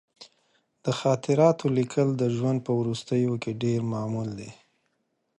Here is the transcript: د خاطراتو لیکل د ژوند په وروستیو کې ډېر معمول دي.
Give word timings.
د 0.85 0.87
خاطراتو 0.99 1.65
لیکل 1.77 2.07
د 2.17 2.23
ژوند 2.35 2.59
په 2.65 2.71
وروستیو 2.79 3.33
کې 3.43 3.59
ډېر 3.63 3.79
معمول 3.93 4.29
دي. 4.39 4.51